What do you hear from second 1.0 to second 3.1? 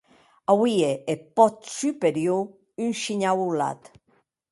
eth pòt superior un